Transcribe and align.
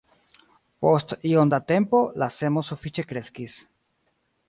Post 0.85 1.13
iom 1.33 1.53
da 1.55 1.61
tempo, 1.73 2.01
la 2.25 2.31
semo 2.39 2.67
sufiĉe 2.73 3.09
kreskis. 3.15 3.63